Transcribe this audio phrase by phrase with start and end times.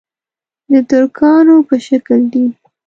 [0.71, 2.45] د ترکانو په شکل دي.